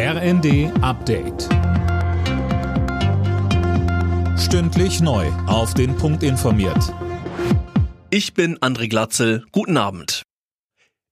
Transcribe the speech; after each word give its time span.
RND 0.00 0.70
Update. 0.80 1.48
Stündlich 4.38 5.00
neu. 5.00 5.26
Auf 5.48 5.74
den 5.74 5.96
Punkt 5.96 6.22
informiert. 6.22 6.94
Ich 8.08 8.32
bin 8.32 8.56
André 8.58 8.88
Glatzel. 8.88 9.44
Guten 9.50 9.76
Abend. 9.76 10.22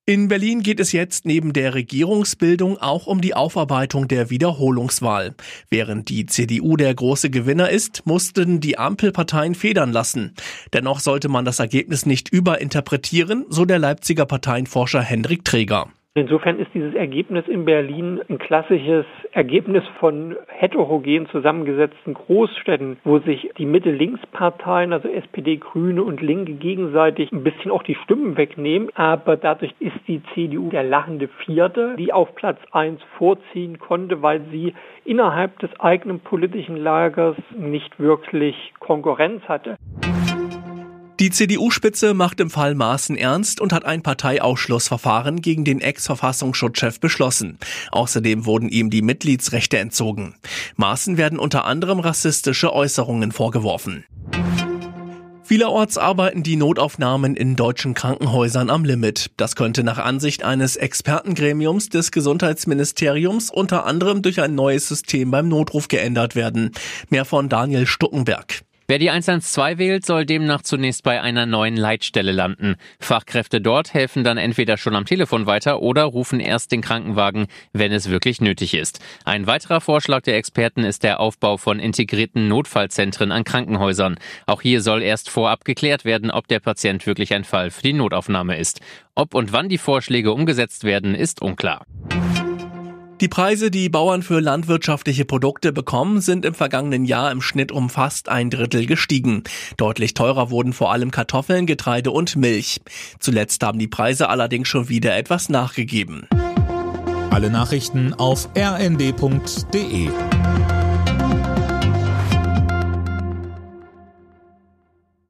In 0.06 0.28
Berlin 0.28 0.62
geht 0.62 0.78
es 0.78 0.92
jetzt 0.92 1.24
neben 1.24 1.52
der 1.52 1.74
Regierungsbildung 1.74 2.78
auch 2.78 3.08
um 3.08 3.20
die 3.20 3.34
Aufarbeitung 3.34 4.06
der 4.06 4.30
Wiederholungswahl. 4.30 5.34
Während 5.68 6.08
die 6.08 6.26
CDU 6.26 6.76
der 6.76 6.94
große 6.94 7.28
Gewinner 7.28 7.70
ist, 7.70 8.06
mussten 8.06 8.60
die 8.60 8.78
Ampelparteien 8.78 9.56
federn 9.56 9.90
lassen. 9.90 10.36
Dennoch 10.72 11.00
sollte 11.00 11.28
man 11.28 11.44
das 11.44 11.58
Ergebnis 11.58 12.06
nicht 12.06 12.28
überinterpretieren, 12.28 13.46
so 13.48 13.64
der 13.64 13.80
Leipziger 13.80 14.26
Parteienforscher 14.26 15.02
Hendrik 15.02 15.44
Träger. 15.44 15.88
Insofern 16.16 16.58
ist 16.58 16.70
dieses 16.72 16.94
Ergebnis 16.94 17.46
in 17.46 17.66
Berlin 17.66 18.22
ein 18.30 18.38
klassisches 18.38 19.04
Ergebnis 19.32 19.84
von 20.00 20.34
heterogen 20.48 21.28
zusammengesetzten 21.28 22.14
Großstädten, 22.14 22.96
wo 23.04 23.18
sich 23.18 23.50
die 23.58 23.66
Mitte-Links-Parteien, 23.66 24.94
also 24.94 25.08
SPD, 25.08 25.58
Grüne 25.58 26.02
und 26.02 26.22
Linke, 26.22 26.54
gegenseitig 26.54 27.30
ein 27.32 27.44
bisschen 27.44 27.70
auch 27.70 27.82
die 27.82 27.96
Stimmen 27.96 28.38
wegnehmen. 28.38 28.88
Aber 28.94 29.36
dadurch 29.36 29.74
ist 29.78 29.98
die 30.08 30.22
CDU 30.32 30.70
der 30.70 30.84
lachende 30.84 31.28
Vierte, 31.44 31.96
die 31.98 32.14
auf 32.14 32.34
Platz 32.34 32.60
eins 32.72 33.02
vorziehen 33.18 33.78
konnte, 33.78 34.22
weil 34.22 34.40
sie 34.50 34.72
innerhalb 35.04 35.58
des 35.58 35.68
eigenen 35.80 36.20
politischen 36.20 36.78
Lagers 36.78 37.36
nicht 37.54 38.00
wirklich 38.00 38.72
Konkurrenz 38.78 39.42
hatte. 39.50 39.76
Die 41.18 41.30
CDU-Spitze 41.30 42.12
macht 42.12 42.40
im 42.40 42.50
Fall 42.50 42.74
Maaßen 42.74 43.16
ernst 43.16 43.62
und 43.62 43.72
hat 43.72 43.86
ein 43.86 44.02
Parteiausschlussverfahren 44.02 45.40
gegen 45.40 45.64
den 45.64 45.80
Ex-Verfassungsschutzchef 45.80 47.00
beschlossen. 47.00 47.58
Außerdem 47.90 48.44
wurden 48.44 48.68
ihm 48.68 48.90
die 48.90 49.00
Mitgliedsrechte 49.00 49.78
entzogen. 49.78 50.34
Maaßen 50.76 51.16
werden 51.16 51.38
unter 51.38 51.64
anderem 51.64 52.00
rassistische 52.00 52.70
Äußerungen 52.70 53.32
vorgeworfen. 53.32 54.04
Vielerorts 55.42 55.96
arbeiten 55.96 56.42
die 56.42 56.56
Notaufnahmen 56.56 57.34
in 57.34 57.56
deutschen 57.56 57.94
Krankenhäusern 57.94 58.68
am 58.68 58.84
Limit. 58.84 59.30
Das 59.38 59.56
könnte 59.56 59.84
nach 59.84 59.98
Ansicht 59.98 60.42
eines 60.42 60.76
Expertengremiums 60.76 61.88
des 61.88 62.10
Gesundheitsministeriums 62.10 63.50
unter 63.50 63.86
anderem 63.86 64.20
durch 64.20 64.42
ein 64.42 64.54
neues 64.54 64.88
System 64.88 65.30
beim 65.30 65.48
Notruf 65.48 65.88
geändert 65.88 66.34
werden. 66.34 66.72
Mehr 67.08 67.24
von 67.24 67.48
Daniel 67.48 67.86
Stuckenberg. 67.86 68.65
Wer 68.88 69.00
die 69.00 69.10
112 69.10 69.78
wählt, 69.78 70.06
soll 70.06 70.24
demnach 70.24 70.62
zunächst 70.62 71.02
bei 71.02 71.20
einer 71.20 71.44
neuen 71.44 71.76
Leitstelle 71.76 72.30
landen. 72.30 72.76
Fachkräfte 73.00 73.60
dort 73.60 73.94
helfen 73.94 74.22
dann 74.22 74.38
entweder 74.38 74.76
schon 74.76 74.94
am 74.94 75.06
Telefon 75.06 75.46
weiter 75.46 75.82
oder 75.82 76.04
rufen 76.04 76.38
erst 76.38 76.70
den 76.70 76.82
Krankenwagen, 76.82 77.48
wenn 77.72 77.90
es 77.90 78.10
wirklich 78.10 78.40
nötig 78.40 78.74
ist. 78.74 79.00
Ein 79.24 79.48
weiterer 79.48 79.80
Vorschlag 79.80 80.22
der 80.22 80.36
Experten 80.36 80.84
ist 80.84 81.02
der 81.02 81.18
Aufbau 81.18 81.56
von 81.56 81.80
integrierten 81.80 82.46
Notfallzentren 82.46 83.32
an 83.32 83.42
Krankenhäusern. 83.42 84.18
Auch 84.46 84.62
hier 84.62 84.80
soll 84.80 85.02
erst 85.02 85.30
vorab 85.30 85.64
geklärt 85.64 86.04
werden, 86.04 86.30
ob 86.30 86.46
der 86.46 86.60
Patient 86.60 87.04
wirklich 87.06 87.34
ein 87.34 87.42
Fall 87.44 87.72
für 87.72 87.82
die 87.82 87.92
Notaufnahme 87.92 88.56
ist. 88.56 88.80
Ob 89.16 89.34
und 89.34 89.52
wann 89.52 89.68
die 89.68 89.78
Vorschläge 89.78 90.30
umgesetzt 90.30 90.84
werden, 90.84 91.16
ist 91.16 91.42
unklar. 91.42 91.84
Die 93.22 93.28
Preise, 93.28 93.70
die 93.70 93.88
Bauern 93.88 94.22
für 94.22 94.40
landwirtschaftliche 94.40 95.24
Produkte 95.24 95.72
bekommen, 95.72 96.20
sind 96.20 96.44
im 96.44 96.52
vergangenen 96.52 97.06
Jahr 97.06 97.32
im 97.32 97.40
Schnitt 97.40 97.72
um 97.72 97.88
fast 97.88 98.28
ein 98.28 98.50
Drittel 98.50 98.84
gestiegen. 98.84 99.42
Deutlich 99.78 100.12
teurer 100.12 100.50
wurden 100.50 100.74
vor 100.74 100.92
allem 100.92 101.10
Kartoffeln, 101.10 101.64
Getreide 101.64 102.10
und 102.10 102.36
Milch. 102.36 102.78
Zuletzt 103.18 103.62
haben 103.62 103.78
die 103.78 103.88
Preise 103.88 104.28
allerdings 104.28 104.68
schon 104.68 104.90
wieder 104.90 105.16
etwas 105.16 105.48
nachgegeben. 105.48 106.28
Alle 107.30 107.48
Nachrichten 107.48 108.12
auf 108.12 108.50
rnd.de 108.54 110.10